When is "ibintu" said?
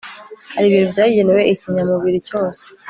0.67-0.91